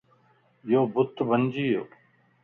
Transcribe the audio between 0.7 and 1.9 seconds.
يو بت بنجي ويووَ